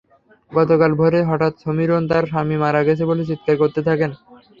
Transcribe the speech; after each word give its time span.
গতকাল 0.51 0.91
ভোরে 0.99 1.19
হঠাৎ 1.29 1.53
ছমিরন 1.63 2.01
তাঁর 2.09 2.23
স্বামী 2.31 2.55
মারা 2.63 2.81
গেছে 2.87 3.03
বলে 3.09 3.23
চিৎকার 3.29 3.55
করতে 3.61 3.81
থাকেন। 3.87 4.11